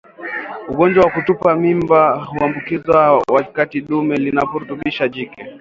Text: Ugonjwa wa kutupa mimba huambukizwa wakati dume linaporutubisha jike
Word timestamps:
Ugonjwa 0.71 1.03
wa 1.05 1.11
kutupa 1.11 1.55
mimba 1.55 2.15
huambukizwa 2.25 3.17
wakati 3.29 3.81
dume 3.81 4.17
linaporutubisha 4.17 5.07
jike 5.07 5.43